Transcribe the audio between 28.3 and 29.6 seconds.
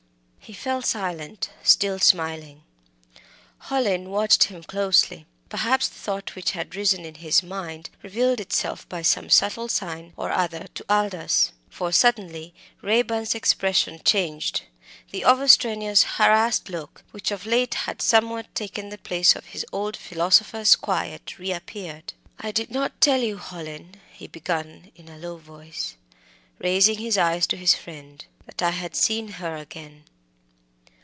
"that I had seen her